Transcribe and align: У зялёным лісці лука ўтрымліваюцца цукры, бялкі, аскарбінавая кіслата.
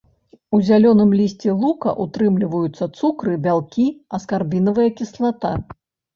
У 0.57 0.59
зялёным 0.69 1.11
лісці 1.19 1.49
лука 1.63 1.93
ўтрымліваюцца 2.05 2.89
цукры, 3.01 3.37
бялкі, 3.45 3.87
аскарбінавая 4.21 4.89
кіслата. 5.03 5.55